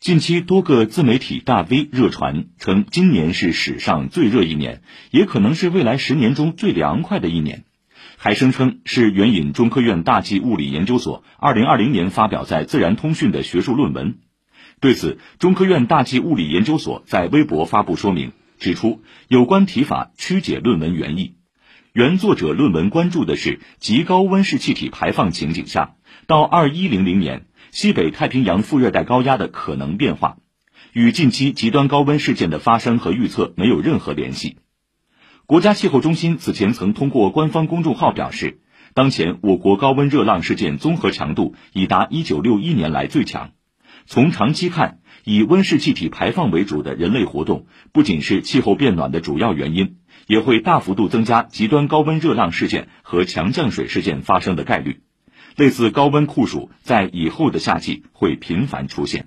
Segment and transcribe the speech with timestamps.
[0.00, 4.80] 近期多个自媒体大 V 热传称，今年是史上最热一年，
[5.10, 7.64] 也可能是未来十年中最凉快的一年，
[8.16, 14.20] 还声称是援引中科院大气物理研究所二零二零年发表在《自然通讯》的学术论文。
[14.80, 21.34] 对此，中科院大气物理研究所在微博发布说明，指出有关提法曲解论文原意。
[21.92, 25.96] 原作者论文关注的是极高温室气体排放情景下，
[26.26, 27.46] 到二一零零年。
[27.72, 30.38] 西北太平洋副热带高压的可能变化，
[30.92, 34.56] 与近期极端高温事件的发生和预测没有任何联系。
[35.46, 38.58] 国家气候中心此前曾通过官方公众号表示，
[38.92, 43.52] 当前我国高温热浪事件综合强度已达一九六一年来最强。
[44.06, 55.02] 从长期看，以温室气体排放为主的人类活动，不仅是气候变暖的主要原因，也会大幅度增加极端高温热浪事件和强降水事件发生的概率。
[55.60, 59.18] 类似高温酷暑在以后的夏季会频繁出现。